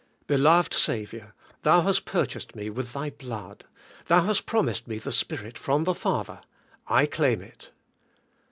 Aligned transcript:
Beloved 0.25 0.73
Saviour, 0.73 1.35
Thou 1.61 1.81
hast 1.81 2.05
purchased 2.05 2.55
me 2.55 2.71
with 2.71 2.91
Thy 2.93 3.11
blood, 3.11 3.65
Thou 4.07 4.23
hast 4.23 4.47
promised 4.47 4.87
me 4.87 4.97
the 4.97 5.11
Spirit 5.11 5.59
from 5.59 5.83
the 5.83 5.93
Father, 5.93 6.41
I 6.87 7.05
claim 7.05 7.39
it." 7.39 7.69